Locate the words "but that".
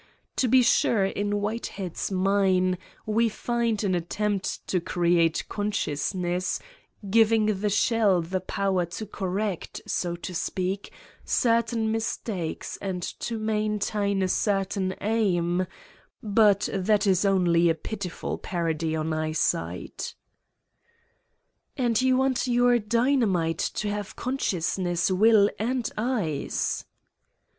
16.23-17.05